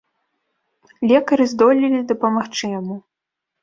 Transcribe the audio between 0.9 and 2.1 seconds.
Лекары здолелі